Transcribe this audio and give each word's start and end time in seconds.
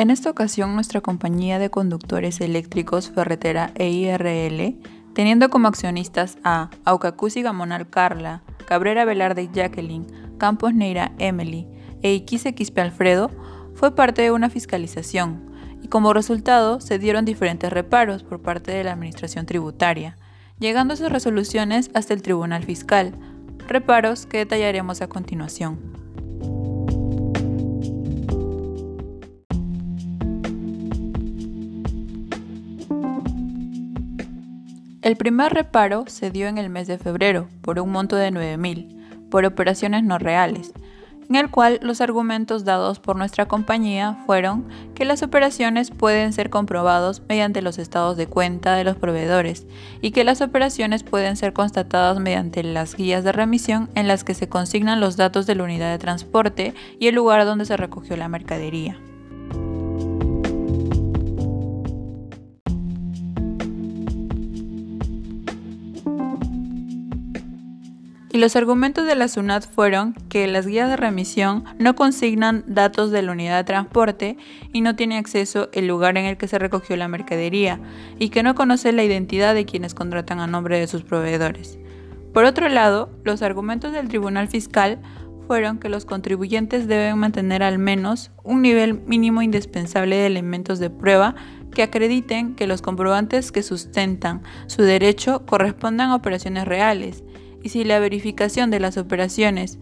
En 0.00 0.08
esta 0.08 0.30
ocasión, 0.30 0.74
nuestra 0.74 1.02
compañía 1.02 1.58
de 1.58 1.68
conductores 1.68 2.40
eléctricos 2.40 3.10
Ferretera 3.10 3.70
EIRL, 3.74 4.80
teniendo 5.12 5.50
como 5.50 5.68
accionistas 5.68 6.38
a 6.42 6.70
Aucacusi 6.86 7.42
Gamonal 7.42 7.90
Carla, 7.90 8.42
Cabrera 8.64 9.04
Velarde 9.04 9.50
Jacqueline, 9.52 10.06
Campos 10.38 10.72
Neira 10.72 11.12
Emily 11.18 11.68
e 12.00 12.14
Iquique 12.14 12.54
Quispe 12.54 12.80
Alfredo, 12.80 13.30
fue 13.74 13.94
parte 13.94 14.22
de 14.22 14.30
una 14.30 14.48
fiscalización 14.48 15.52
y 15.82 15.88
como 15.88 16.14
resultado 16.14 16.80
se 16.80 16.98
dieron 16.98 17.26
diferentes 17.26 17.70
reparos 17.70 18.22
por 18.22 18.40
parte 18.40 18.72
de 18.72 18.84
la 18.84 18.92
Administración 18.92 19.44
Tributaria, 19.44 20.16
llegando 20.58 20.96
sus 20.96 21.12
resoluciones 21.12 21.90
hasta 21.92 22.14
el 22.14 22.22
Tribunal 22.22 22.64
Fiscal, 22.64 23.12
reparos 23.68 24.24
que 24.24 24.38
detallaremos 24.38 25.02
a 25.02 25.08
continuación. 25.08 25.99
El 35.10 35.16
primer 35.16 35.52
reparo 35.52 36.04
se 36.06 36.30
dio 36.30 36.46
en 36.46 36.56
el 36.56 36.70
mes 36.70 36.86
de 36.86 36.96
febrero 36.96 37.48
por 37.62 37.80
un 37.80 37.90
monto 37.90 38.14
de 38.14 38.30
9.000 38.30 39.28
por 39.28 39.44
operaciones 39.44 40.04
no 40.04 40.18
reales, 40.18 40.72
en 41.28 41.34
el 41.34 41.50
cual 41.50 41.80
los 41.82 42.00
argumentos 42.00 42.64
dados 42.64 43.00
por 43.00 43.16
nuestra 43.16 43.48
compañía 43.48 44.22
fueron 44.24 44.68
que 44.94 45.04
las 45.04 45.24
operaciones 45.24 45.90
pueden 45.90 46.32
ser 46.32 46.48
comprobados 46.48 47.22
mediante 47.28 47.60
los 47.60 47.78
estados 47.78 48.16
de 48.16 48.28
cuenta 48.28 48.76
de 48.76 48.84
los 48.84 48.94
proveedores 48.94 49.66
y 50.00 50.12
que 50.12 50.22
las 50.22 50.42
operaciones 50.42 51.02
pueden 51.02 51.36
ser 51.36 51.52
constatadas 51.54 52.20
mediante 52.20 52.62
las 52.62 52.94
guías 52.94 53.24
de 53.24 53.32
remisión 53.32 53.90
en 53.96 54.06
las 54.06 54.22
que 54.22 54.34
se 54.34 54.48
consignan 54.48 55.00
los 55.00 55.16
datos 55.16 55.44
de 55.44 55.56
la 55.56 55.64
unidad 55.64 55.90
de 55.90 55.98
transporte 55.98 56.72
y 57.00 57.08
el 57.08 57.16
lugar 57.16 57.44
donde 57.44 57.64
se 57.64 57.76
recogió 57.76 58.16
la 58.16 58.28
mercadería. 58.28 58.96
Los 68.40 68.56
argumentos 68.56 69.06
de 69.06 69.14
la 69.14 69.28
SUNAT 69.28 69.70
fueron 69.70 70.14
que 70.30 70.46
las 70.46 70.66
guías 70.66 70.88
de 70.88 70.96
remisión 70.96 71.64
no 71.78 71.94
consignan 71.94 72.64
datos 72.66 73.10
de 73.10 73.20
la 73.20 73.32
unidad 73.32 73.58
de 73.58 73.64
transporte 73.64 74.38
y 74.72 74.80
no 74.80 74.96
tiene 74.96 75.18
acceso 75.18 75.68
el 75.72 75.86
lugar 75.86 76.16
en 76.16 76.24
el 76.24 76.38
que 76.38 76.48
se 76.48 76.58
recogió 76.58 76.96
la 76.96 77.06
mercadería 77.06 77.80
y 78.18 78.30
que 78.30 78.42
no 78.42 78.54
conoce 78.54 78.92
la 78.92 79.04
identidad 79.04 79.54
de 79.54 79.66
quienes 79.66 79.94
contratan 79.94 80.40
a 80.40 80.46
nombre 80.46 80.80
de 80.80 80.86
sus 80.86 81.02
proveedores. 81.02 81.78
Por 82.32 82.44
otro 82.44 82.68
lado, 82.70 83.10
los 83.24 83.42
argumentos 83.42 83.92
del 83.92 84.08
Tribunal 84.08 84.48
Fiscal 84.48 84.98
fueron 85.46 85.78
que 85.78 85.90
los 85.90 86.06
contribuyentes 86.06 86.88
deben 86.88 87.18
mantener 87.18 87.62
al 87.62 87.78
menos 87.78 88.30
un 88.42 88.62
nivel 88.62 88.94
mínimo 89.02 89.42
indispensable 89.42 90.16
de 90.16 90.26
elementos 90.26 90.78
de 90.78 90.88
prueba 90.88 91.34
que 91.74 91.82
acrediten 91.82 92.54
que 92.54 92.66
los 92.66 92.80
comprobantes 92.80 93.52
que 93.52 93.62
sustentan 93.62 94.42
su 94.66 94.82
derecho 94.82 95.44
correspondan 95.44 96.10
a 96.10 96.14
operaciones 96.14 96.66
reales 96.66 97.22
y 97.62 97.70
si 97.70 97.84
la 97.84 97.98
verificación 97.98 98.70
de 98.70 98.80
las 98.80 98.96
operaciones 98.96 99.78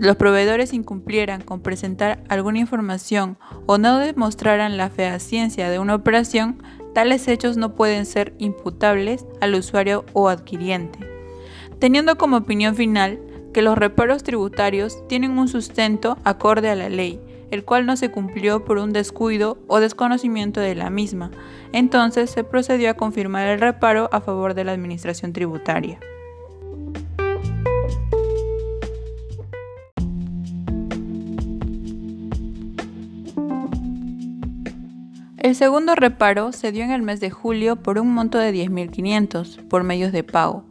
los 0.00 0.16
proveedores 0.16 0.72
incumplieran 0.72 1.42
con 1.42 1.60
presentar 1.60 2.24
alguna 2.28 2.58
información 2.58 3.36
o 3.66 3.76
no 3.76 3.98
demostraran 3.98 4.78
la 4.78 4.88
fehaciencia 4.88 5.68
de 5.68 5.78
una 5.78 5.94
operación, 5.94 6.62
tales 6.94 7.28
hechos 7.28 7.58
no 7.58 7.74
pueden 7.74 8.06
ser 8.06 8.32
imputables 8.38 9.26
al 9.42 9.54
usuario 9.54 10.06
o 10.14 10.30
adquiriente. 10.30 11.00
Teniendo 11.78 12.16
como 12.16 12.38
opinión 12.38 12.74
final 12.76 13.20
que 13.52 13.60
los 13.60 13.76
reparos 13.76 14.22
tributarios 14.22 15.06
tienen 15.06 15.38
un 15.38 15.48
sustento 15.48 16.16
acorde 16.24 16.70
a 16.70 16.76
la 16.76 16.88
ley, 16.88 17.20
el 17.50 17.64
cual 17.64 17.84
no 17.84 17.96
se 17.96 18.10
cumplió 18.10 18.64
por 18.64 18.78
un 18.78 18.92
descuido 18.92 19.58
o 19.66 19.80
desconocimiento 19.80 20.60
de 20.60 20.76
la 20.76 20.88
misma, 20.88 21.30
entonces 21.72 22.30
se 22.30 22.44
procedió 22.44 22.90
a 22.90 22.94
confirmar 22.94 23.48
el 23.48 23.60
reparo 23.60 24.08
a 24.12 24.20
favor 24.20 24.54
de 24.54 24.64
la 24.64 24.72
Administración 24.72 25.32
Tributaria. 25.32 25.98
El 35.40 35.54
segundo 35.54 35.94
reparo 35.94 36.52
se 36.52 36.70
dio 36.70 36.84
en 36.84 36.90
el 36.90 37.00
mes 37.00 37.18
de 37.18 37.30
julio 37.30 37.76
por 37.76 37.98
un 37.98 38.12
monto 38.12 38.36
de 38.36 38.52
10.500 38.52 39.68
por 39.68 39.84
medios 39.84 40.12
de 40.12 40.22
pago, 40.22 40.64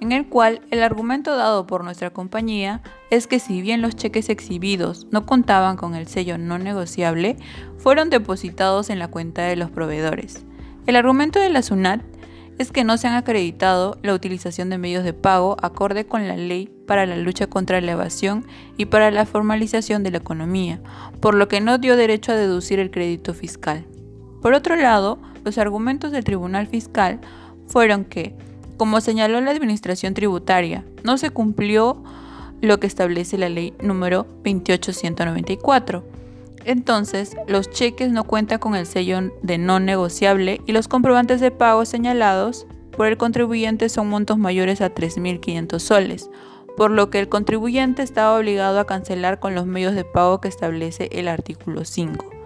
en 0.00 0.12
el 0.12 0.28
cual 0.28 0.60
el 0.70 0.84
argumento 0.84 1.34
dado 1.34 1.66
por 1.66 1.82
nuestra 1.82 2.10
compañía 2.10 2.82
es 3.10 3.26
que 3.26 3.40
si 3.40 3.60
bien 3.60 3.82
los 3.82 3.96
cheques 3.96 4.28
exhibidos 4.28 5.08
no 5.10 5.26
contaban 5.26 5.76
con 5.76 5.96
el 5.96 6.06
sello 6.06 6.38
no 6.38 6.56
negociable, 6.60 7.36
fueron 7.78 8.10
depositados 8.10 8.90
en 8.90 9.00
la 9.00 9.08
cuenta 9.08 9.42
de 9.42 9.56
los 9.56 9.72
proveedores. 9.72 10.44
El 10.86 10.94
argumento 10.94 11.40
de 11.40 11.50
la 11.50 11.62
SUNAT 11.62 12.02
es 12.58 12.70
que 12.70 12.84
no 12.84 12.98
se 12.98 13.08
han 13.08 13.14
acreditado 13.14 13.98
la 14.04 14.14
utilización 14.14 14.70
de 14.70 14.78
medios 14.78 15.02
de 15.02 15.14
pago 15.14 15.56
acorde 15.62 16.06
con 16.06 16.28
la 16.28 16.36
ley 16.36 16.70
para 16.86 17.06
la 17.06 17.16
lucha 17.16 17.48
contra 17.48 17.80
la 17.80 17.90
evasión 17.90 18.46
y 18.76 18.84
para 18.84 19.10
la 19.10 19.26
formalización 19.26 20.04
de 20.04 20.12
la 20.12 20.18
economía, 20.18 20.80
por 21.20 21.34
lo 21.34 21.48
que 21.48 21.60
no 21.60 21.78
dio 21.78 21.96
derecho 21.96 22.30
a 22.30 22.36
deducir 22.36 22.78
el 22.78 22.92
crédito 22.92 23.34
fiscal. 23.34 23.84
Por 24.42 24.54
otro 24.54 24.74
lado, 24.74 25.18
los 25.44 25.56
argumentos 25.56 26.10
del 26.10 26.24
Tribunal 26.24 26.66
Fiscal 26.66 27.20
fueron 27.68 28.04
que, 28.04 28.34
como 28.76 29.00
señaló 29.00 29.40
la 29.40 29.52
Administración 29.52 30.14
Tributaria, 30.14 30.84
no 31.04 31.16
se 31.16 31.30
cumplió 31.30 32.02
lo 32.60 32.80
que 32.80 32.88
establece 32.88 33.38
la 33.38 33.48
ley 33.48 33.72
número 33.80 34.26
28194. 34.42 36.04
Entonces, 36.64 37.36
los 37.46 37.70
cheques 37.70 38.10
no 38.10 38.24
cuentan 38.24 38.58
con 38.58 38.74
el 38.74 38.86
sello 38.86 39.20
de 39.42 39.58
no 39.58 39.78
negociable 39.78 40.60
y 40.66 40.72
los 40.72 40.88
comprobantes 40.88 41.40
de 41.40 41.52
pago 41.52 41.84
señalados 41.84 42.66
por 42.96 43.06
el 43.06 43.16
contribuyente 43.16 43.88
son 43.88 44.08
montos 44.08 44.38
mayores 44.38 44.80
a 44.80 44.92
3.500 44.92 45.78
soles, 45.78 46.30
por 46.76 46.90
lo 46.90 47.10
que 47.10 47.20
el 47.20 47.28
contribuyente 47.28 48.02
estaba 48.02 48.36
obligado 48.36 48.80
a 48.80 48.86
cancelar 48.86 49.38
con 49.38 49.54
los 49.54 49.66
medios 49.66 49.94
de 49.94 50.04
pago 50.04 50.40
que 50.40 50.48
establece 50.48 51.08
el 51.12 51.28
artículo 51.28 51.84
5 51.84 52.41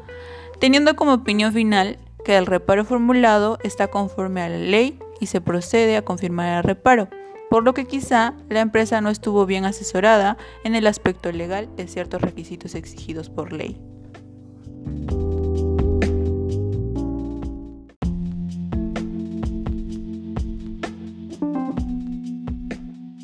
teniendo 0.61 0.97
como 0.97 1.15
opinión 1.15 1.53
final 1.53 1.99
que 2.25 2.37
el 2.37 2.47
reparo 2.47 2.85
formulado 2.85 3.59
está 3.63 3.89
conforme 3.89 4.43
a 4.43 4.49
la 4.49 4.59
ley 4.59 4.99
y 5.21 5.27
se 5.27 5.41
procede 5.41 5.97
a 5.97 6.03
confirmar 6.03 6.59
el 6.59 6.65
reparo, 6.65 7.09
por 7.51 7.63
lo 7.63 7.75
que 7.75 7.85
quizá 7.85 8.35
la 8.49 8.61
empresa 8.61 9.01
no 9.01 9.11
estuvo 9.11 9.47
bien 9.47 9.65
asesorada 9.65 10.37
en 10.65 10.75
el 10.75 10.87
aspecto 10.87 11.31
legal 11.31 11.69
de 11.77 11.87
ciertos 11.87 12.21
requisitos 12.21 12.75
exigidos 12.75 13.31
por 13.31 13.53
ley. 13.53 13.81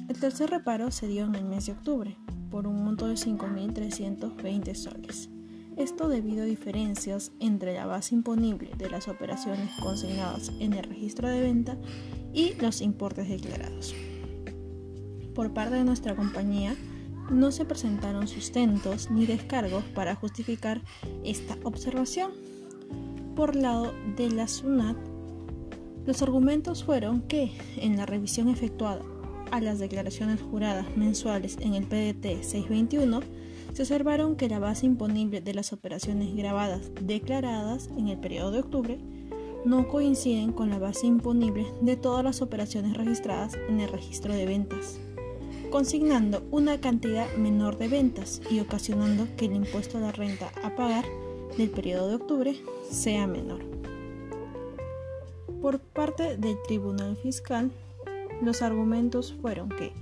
El 0.09 0.21
tercer 0.21 0.50
reparo 0.50 0.92
se 0.92 1.09
dio 1.09 1.25
en 1.25 1.34
el 1.34 1.44
mes 1.44 1.66
de 1.66 1.72
octubre, 1.72 2.16
por 2.50 2.69
un 2.69 2.84
monto 2.84 3.09
de 3.09 3.15
5.320 3.15 4.75
soles. 4.76 5.31
Esto 5.77 6.09
debido 6.09 6.43
a 6.43 6.47
diferencias 6.47 7.33
entre 7.41 7.75
la 7.75 7.87
base 7.87 8.15
imponible 8.15 8.71
de 8.77 8.91
las 8.91 9.09
operaciones 9.09 9.71
consignadas 9.81 10.53
en 10.60 10.75
el 10.75 10.84
registro 10.84 11.28
de 11.28 11.41
venta 11.41 11.78
y 12.33 12.55
los 12.55 12.81
importes 12.81 13.28
declarados. 13.28 13.94
Por 15.34 15.55
parte 15.55 15.77
de 15.77 15.84
nuestra 15.84 16.15
compañía, 16.15 16.77
no 17.31 17.50
se 17.53 17.65
presentaron 17.65 18.28
sustentos 18.28 19.10
ni 19.10 19.27
descargos 19.27 19.84
para 19.94 20.15
justificar 20.15 20.83
esta 21.25 21.56
observación. 21.62 22.33
Por 23.34 23.56
lado 23.56 23.94
de 24.16 24.31
la 24.31 24.49
SUNAT, 24.49 24.97
los 26.04 26.21
argumentos 26.21 26.84
fueron 26.84 27.22
que 27.22 27.53
en 27.77 27.97
la 27.97 28.06
revisión 28.06 28.49
efectuada 28.49 29.03
a 29.50 29.60
las 29.60 29.78
declaraciones 29.78 30.41
juradas 30.43 30.97
mensuales 30.97 31.56
en 31.60 31.75
el 31.75 31.84
PDT 31.84 32.43
621, 32.43 33.21
se 33.72 33.83
observaron 33.83 34.36
que 34.36 34.48
la 34.48 34.59
base 34.59 34.86
imponible 34.86 35.41
de 35.41 35.54
las 35.54 35.72
operaciones 35.72 36.34
grabadas 36.34 36.91
declaradas 37.01 37.89
en 37.97 38.09
el 38.09 38.19
periodo 38.19 38.51
de 38.51 38.60
octubre 38.60 38.98
no 39.65 39.89
coinciden 39.89 40.53
con 40.53 40.71
la 40.71 40.78
base 40.78 41.07
imponible 41.07 41.66
de 41.80 41.97
todas 41.97 42.24
las 42.24 42.42
operaciones 42.42 42.97
registradas 42.97 43.54
en 43.69 43.80
el 43.80 43.89
registro 43.89 44.34
de 44.34 44.45
ventas, 44.45 44.98
consignando 45.71 46.42
una 46.51 46.80
cantidad 46.80 47.33
menor 47.36 47.78
de 47.78 47.89
ventas 47.89 48.42
y 48.51 48.60
ocasionando 48.60 49.27
que 49.36 49.47
el 49.47 49.54
impuesto 49.54 49.98
a 49.98 50.01
la 50.01 50.13
renta 50.13 50.51
a 50.63 50.74
pagar 50.74 51.04
del 51.57 51.71
periodo 51.71 52.09
de 52.09 52.15
octubre 52.16 52.57
sea 52.91 53.27
menor. 53.27 53.60
Por 55.60 55.78
parte 55.78 56.36
del 56.36 56.57
Tribunal 56.66 57.16
Fiscal, 57.16 57.71
los 58.42 58.63
argumentos 58.63 59.33
fueron 59.41 59.69
que, 59.69 59.92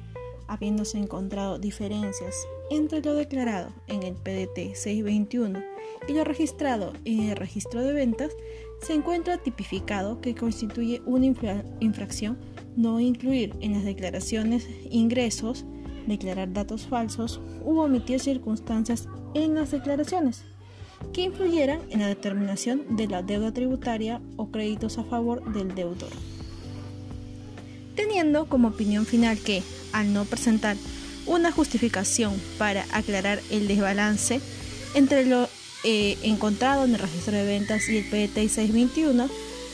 habiéndose 0.50 0.99
encontrado 0.99 1.58
diferencias 1.61 2.35
entre 2.70 3.00
lo 3.02 3.14
declarado 3.14 3.73
en 3.87 4.02
el 4.02 4.14
PDT 4.14 4.75
621 4.75 5.62
y 6.08 6.12
lo 6.12 6.25
registrado 6.25 6.93
en 7.05 7.31
el 7.31 7.37
registro 7.37 7.81
de 7.82 7.93
ventas, 7.93 8.32
se 8.82 8.94
encuentra 8.94 9.38
tipificado 9.38 10.20
que 10.20 10.35
constituye 10.35 11.02
una 11.06 11.26
infracción 11.79 12.37
no 12.76 12.99
incluir 12.99 13.55
en 13.61 13.75
las 13.75 13.85
declaraciones 13.85 14.69
ingresos, 14.91 15.64
declarar 16.06 16.53
datos 16.53 16.87
falsos 16.87 17.41
u 17.64 17.79
omitir 17.79 18.19
circunstancias 18.19 19.08
en 19.35 19.55
las 19.55 19.70
declaraciones, 19.70 20.44
que 21.12 21.23
influyeran 21.23 21.81
en 21.91 22.00
la 22.00 22.08
determinación 22.08 22.96
de 22.96 23.06
la 23.06 23.23
deuda 23.23 23.53
tributaria 23.53 24.20
o 24.37 24.50
créditos 24.50 24.99
a 24.99 25.05
favor 25.05 25.53
del 25.53 25.75
deudor. 25.76 26.11
Teniendo 28.00 28.47
como 28.47 28.69
opinión 28.69 29.05
final 29.05 29.37
que, 29.37 29.62
al 29.93 30.14
no 30.14 30.25
presentar 30.25 30.75
una 31.26 31.52
justificación 31.52 32.32
para 32.56 32.87
aclarar 32.93 33.43
el 33.50 33.69
desbalance 33.69 34.41
entre 34.94 35.26
lo 35.26 35.50
eh, 35.85 36.17
encontrado 36.23 36.87
en 36.87 36.94
el 36.94 36.99
registro 36.99 37.37
de 37.37 37.44
ventas 37.44 37.91
y 37.91 37.99
el 37.99 38.05
PTI 38.05 38.49
621, 38.49 39.29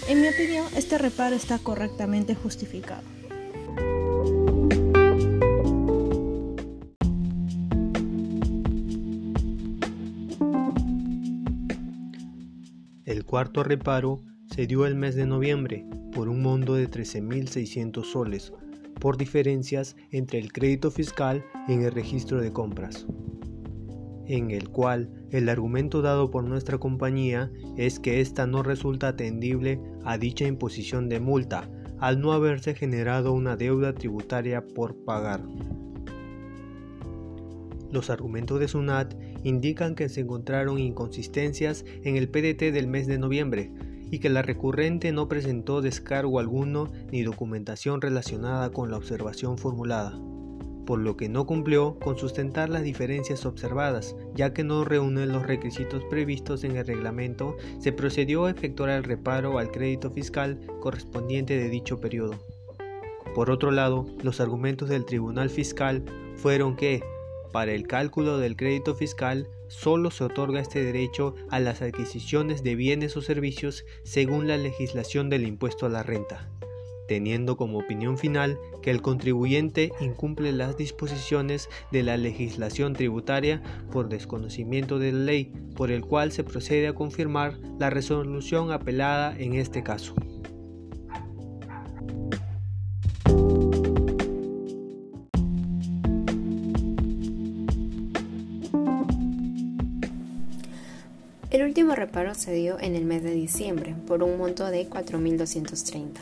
en 0.09 0.21
mi 0.21 0.27
opinión, 0.27 0.67
este 0.75 0.99
reparo 0.99 1.37
está 1.37 1.61
correctamente 1.61 2.35
justificado. 2.35 3.03
El 13.05 13.25
cuarto 13.25 13.63
reparo 13.63 14.25
se 14.57 14.67
dio 14.67 14.87
el 14.87 14.95
mes 14.95 15.15
de 15.15 15.27
noviembre 15.27 15.85
por 16.15 16.31
un 16.31 16.41
monto 16.41 16.77
de 16.77 16.91
13.600 16.91 18.05
soles 18.05 18.55
por 18.99 19.19
diferencias 19.19 19.97
entre 20.13 20.39
el 20.39 20.51
crédito 20.51 20.91
fiscal 20.91 21.45
en 21.69 21.83
el 21.83 21.93
registro 21.93 22.41
de 22.41 22.55
compras, 22.55 23.05
en 24.25 24.51
el 24.51 24.71
cual 24.71 25.11
el 25.31 25.51
argumento 25.51 26.01
dado 26.01 26.31
por 26.31 26.45
nuestra 26.45 26.79
compañía 26.79 27.53
es 27.77 27.99
que 27.99 28.23
ésta 28.23 28.47
no 28.47 28.63
resulta 28.63 29.09
atendible 29.09 29.79
a 30.07 30.17
dicha 30.17 30.47
imposición 30.47 31.11
de 31.11 31.21
multa 31.21 31.69
al 31.99 32.19
no 32.23 32.33
haberse 32.33 32.75
generado 32.75 33.35
una 33.35 33.57
deuda 33.57 33.93
tributaria 33.93 34.67
por 34.67 34.97
pagar. 35.05 35.43
Los 37.93 38.09
argumentos 38.09 38.59
de 38.59 38.69
SUNAT 38.69 39.15
indican 39.45 39.95
que 39.95 40.09
se 40.09 40.23
encontraron 40.23 40.79
inconsistencias 40.79 41.85
en 42.05 42.17
el 42.17 42.31
PDT 42.31 42.73
del 42.73 42.89
mes 42.89 43.07
de 43.07 43.19
noviembre, 43.19 43.71
y 44.11 44.19
que 44.19 44.29
la 44.29 44.43
recurrente 44.43 45.13
no 45.13 45.29
presentó 45.29 45.83
descargo 45.83 46.39
alguno 46.39 46.89
ni 47.11 47.23
documentación 47.23 48.01
relacionada 48.01 48.71
con 48.71 48.91
la 48.91 48.97
observación 48.97 49.59
formulada, 49.59 50.19
por 50.87 51.01
lo 51.01 51.17
que 51.17 51.29
no 51.29 51.47
cumplió 51.47 51.99
con 51.99 52.17
sustentar 52.17 52.69
las 52.69 52.83
diferencias 52.83 53.45
observadas, 53.45 54.17
ya 54.35 54.55
que 54.55 54.65
no 54.65 54.85
reúnen 54.85 55.33
los 55.33 55.47
requisitos 55.47 56.05
previstos 56.05 56.65
en 56.65 56.77
el 56.77 56.87
reglamento, 56.87 57.57
se 57.81 57.93
procedió 57.93 58.45
a 58.45 58.51
efectuar 58.51 58.91
el 58.91 59.05
reparo 59.05 59.59
al 59.59 59.71
crédito 59.71 60.11
fiscal 60.11 60.61
correspondiente 60.81 61.59
de 61.59 61.69
dicho 61.69 62.01
periodo. 62.01 62.35
Por 63.35 63.51
otro 63.51 63.71
lado, 63.71 64.07
los 64.23 64.41
argumentos 64.41 64.89
del 64.89 65.05
Tribunal 65.05 65.51
Fiscal 65.51 66.03
fueron 66.37 66.75
que, 66.75 67.03
para 67.57 67.73
el 67.73 67.87
cálculo 67.87 68.37
del 68.37 68.55
crédito 68.55 68.95
fiscal, 68.95 69.49
solo 69.69 70.11
se 70.11 70.25
otorga 70.25 70.61
este 70.61 70.85
derecho 70.85 71.35
a 71.49 71.59
las 71.59 71.81
adquisiciones 71.81 72.63
de 72.63 72.75
bienes 72.75 73.17
o 73.17 73.23
servicios 73.23 73.87
según 74.03 74.47
la 74.47 74.59
legislación 74.59 75.31
del 75.31 75.49
impuesto 75.49 75.87
a 75.87 75.89
la 75.89 76.03
renta, 76.03 76.51
teniendo 77.09 77.57
como 77.57 77.79
opinión 77.79 78.19
final 78.19 78.59
que 78.83 78.91
el 78.91 79.01
contribuyente 79.01 79.91
incumple 80.03 80.53
las 80.53 80.77
disposiciones 80.77 81.71
de 81.91 82.03
la 82.03 82.19
legislación 82.19 82.93
tributaria 82.93 83.63
por 83.91 84.11
desconocimiento 84.11 84.99
de 84.99 85.13
la 85.13 85.21
ley, 85.21 85.51
por 85.77 85.91
el 85.91 86.03
cual 86.03 86.33
se 86.33 86.45
procede 86.45 86.89
a 86.89 86.95
confirmar 86.95 87.57
la 87.79 87.89
resolución 87.89 88.71
apelada 88.71 89.35
en 89.35 89.55
este 89.55 89.83
caso. 89.83 90.15
Último 101.87 102.05
reparo 102.05 102.35
se 102.35 102.53
dio 102.53 102.81
en 102.81 102.97
el 102.97 103.05
mes 103.05 103.23
de 103.23 103.31
diciembre 103.31 103.95
por 104.09 104.25
un 104.25 104.39
monto 104.39 104.67
de 104.67 104.91
4.230. 104.91 106.15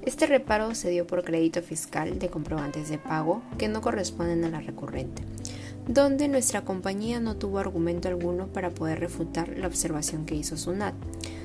Este 0.00 0.24
reparo 0.24 0.74
se 0.74 0.88
dio 0.88 1.06
por 1.06 1.22
crédito 1.24 1.60
fiscal 1.60 2.18
de 2.18 2.30
comprobantes 2.30 2.88
de 2.88 2.96
pago 2.96 3.42
que 3.58 3.68
no 3.68 3.82
corresponden 3.82 4.44
a 4.44 4.48
la 4.48 4.62
recurrente, 4.62 5.22
donde 5.86 6.26
nuestra 6.28 6.62
compañía 6.62 7.20
no 7.20 7.36
tuvo 7.36 7.58
argumento 7.58 8.08
alguno 8.08 8.46
para 8.46 8.70
poder 8.70 8.98
refutar 8.98 9.58
la 9.58 9.66
observación 9.66 10.24
que 10.24 10.36
hizo 10.36 10.56
SUNAT. 10.56 10.94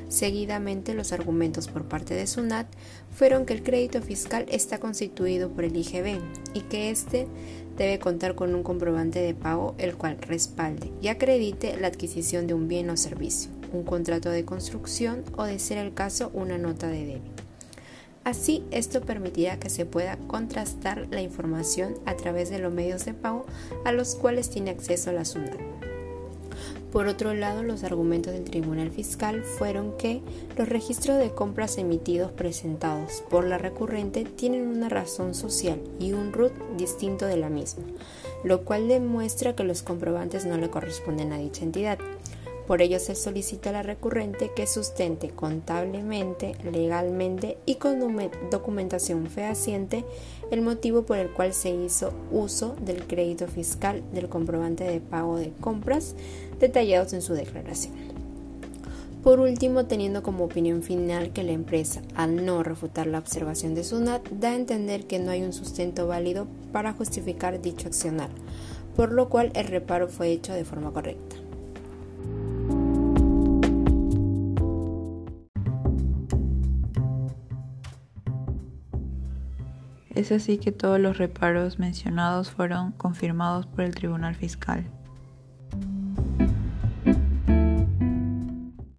Seguidamente, 0.09 0.95
los 0.95 1.13
argumentos 1.13 1.67
por 1.67 1.85
parte 1.85 2.15
de 2.15 2.25
SUNAT 2.25 2.67
fueron 3.11 3.45
que 3.45 3.53
el 3.53 3.61
crédito 3.61 4.01
fiscal 4.01 4.45
está 4.50 4.79
constituido 4.79 5.50
por 5.51 5.63
el 5.63 5.77
IGB 5.77 6.19
y 6.56 6.61
que 6.61 6.89
éste 6.89 7.27
debe 7.77 8.00
contar 8.00 8.33
con 8.33 8.56
un 8.56 8.63
comprobante 8.63 9.19
de 9.19 9.35
pago 9.35 9.75
el 9.77 9.95
cual 9.95 10.17
respalde 10.19 10.91
y 11.00 11.09
acredite 11.09 11.77
la 11.79 11.88
adquisición 11.88 12.47
de 12.47 12.56
un 12.56 12.67
bien 12.67 12.89
o 12.89 12.97
servicio, 12.97 13.51
un 13.71 13.83
contrato 13.83 14.31
de 14.31 14.45
construcción 14.45 15.23
o, 15.38 15.44
de 15.44 15.59
ser 15.59 15.77
el 15.77 15.94
caso, 15.94 16.31
una 16.33 16.57
nota 16.57 16.88
de 16.88 17.06
débito. 17.06 17.44
Así, 18.23 18.65
esto 18.71 19.01
permitirá 19.01 19.59
que 19.59 19.69
se 19.69 19.85
pueda 19.85 20.17
contrastar 20.27 21.07
la 21.11 21.21
información 21.21 21.95
a 22.06 22.15
través 22.15 22.50
de 22.50 22.59
los 22.59 22.73
medios 22.73 23.06
de 23.06 23.13
pago 23.13 23.45
a 23.85 23.91
los 23.91 24.15
cuales 24.15 24.50
tiene 24.50 24.71
acceso 24.71 25.11
la 25.11 25.23
SUNAT. 25.23 25.79
Por 26.91 27.06
otro 27.06 27.36
lado, 27.36 27.62
los 27.62 27.83
argumentos 27.83 28.33
del 28.33 28.45
Tribunal 28.45 28.89
Fiscal 28.89 29.44
fueron 29.44 29.95
que 29.97 30.21
los 30.57 30.68
registros 30.68 31.19
de 31.19 31.30
compras 31.30 31.77
emitidos 31.77 32.31
presentados 32.31 33.24
por 33.30 33.45
la 33.45 33.59
recurrente 33.59 34.25
tienen 34.25 34.68
una 34.68 34.89
razón 34.89 35.36
social 35.36 35.80
y 36.00 36.13
un 36.13 36.33
RUT 36.33 36.51
distinto 36.77 37.27
de 37.27 37.38
la 37.38 37.50
misma, 37.50 37.83
lo 38.44 38.65
cual 38.65 38.88
demuestra 38.88 39.56
que 39.56 39.63
los 39.63 39.83
comprobantes 39.83 40.47
no 40.47 40.57
le 40.57 40.71
corresponden 40.71 41.31
a 41.31 41.38
dicha 41.38 41.63
entidad. 41.63 42.00
Por 42.69 42.83
ello 42.83 43.00
se 43.00 43.16
solicita 43.16 43.71
a 43.71 43.74
la 43.74 43.81
recurrente 43.81 44.51
que 44.56 44.68
sustente 44.68 45.30
contablemente, 45.30 46.51
legalmente 46.71 47.57
y 47.66 47.77
con 47.77 48.00
documentación 48.51 49.25
fehaciente 49.25 50.06
el 50.51 50.62
motivo 50.62 51.01
por 51.01 51.18
el 51.18 51.31
cual 51.31 51.56
se 51.56 51.71
hizo 51.71 52.13
uso 52.31 52.75
del 52.86 53.07
crédito 53.07 53.48
fiscal 53.48 54.04
del 54.13 54.30
comprobante 54.30 54.83
de 54.83 55.00
pago 55.00 55.38
de 55.38 55.51
compras 55.60 56.13
detallados 56.60 57.13
en 57.13 57.24
su 57.24 57.33
declaración. 57.33 57.95
Por 59.24 59.39
último, 59.39 59.88
teniendo 59.88 60.21
como 60.21 60.44
opinión 60.44 60.83
final 60.83 61.33
que 61.33 61.42
la 61.42 61.54
empresa, 61.54 62.04
al 62.13 62.45
no 62.45 62.62
refutar 62.62 63.07
la 63.07 63.18
observación 63.18 63.74
de 63.74 63.83
SUNAT, 63.83 64.30
da 64.30 64.50
a 64.50 64.56
entender 64.56 65.07
que 65.07 65.18
no 65.18 65.31
hay 65.31 65.42
un 65.42 65.54
sustento 65.54 66.06
válido 66.06 66.45
para 66.71 66.94
justificar 66.94 67.63
dicho 67.63 67.88
accionar, 67.88 68.30
por 68.95 69.12
lo 69.12 69.27
cual 69.27 69.51
el 69.56 69.66
reparo 69.66 70.07
fue 70.07 70.30
hecho 70.30 70.54
de 70.54 70.66
forma 70.66 70.94
correcta. 70.94 71.48
Es 80.19 80.33
así 80.33 80.57
que 80.57 80.73
todos 80.73 80.99
los 80.99 81.18
reparos 81.18 81.80
mencionados 81.80 82.52
fueron 82.52 82.92
confirmados 82.92 83.68
por 83.68 83.85
el 83.85 83.95
Tribunal 83.95 84.35
Fiscal. 84.35 84.83